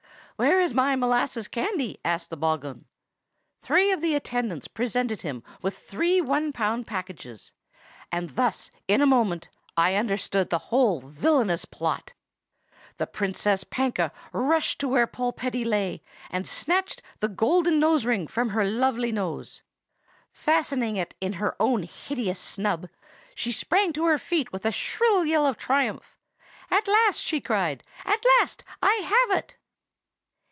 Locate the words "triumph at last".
25.57-27.21